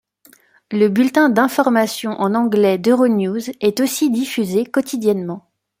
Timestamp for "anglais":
2.33-2.79